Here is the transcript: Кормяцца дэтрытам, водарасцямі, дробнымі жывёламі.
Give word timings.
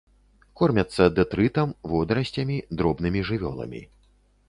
Кормяцца 0.61 1.03
дэтрытам, 1.19 1.75
водарасцямі, 1.93 2.57
дробнымі 2.81 3.19
жывёламі. 3.33 3.89